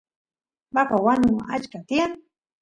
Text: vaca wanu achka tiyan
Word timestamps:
vaca 0.75 0.97
wanu 1.05 1.31
achka 1.55 1.77
tiyan 1.87 2.11